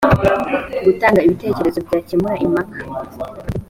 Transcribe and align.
gutanga 0.85 1.19
ibitekerezo 1.25 1.79
byakemura 1.85 2.33
impaka 2.45 2.75